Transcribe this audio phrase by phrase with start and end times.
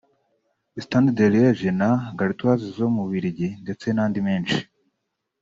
[0.85, 4.57] Standard de Liege na La Gantoise zo mu Bubiligi ndetse n’andi menshi